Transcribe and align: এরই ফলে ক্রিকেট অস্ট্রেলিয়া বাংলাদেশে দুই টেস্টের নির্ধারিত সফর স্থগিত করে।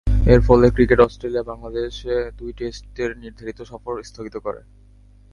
এরই 0.25 0.43
ফলে 0.47 0.65
ক্রিকেট 0.69 0.99
অস্ট্রেলিয়া 0.99 1.43
বাংলাদেশে 1.43 2.15
দুই 2.39 2.51
টেস্টের 2.53 3.11
নির্ধারিত 3.17 3.59
সফর 3.61 3.93
স্থগিত 4.03 4.35
করে। 4.37 4.61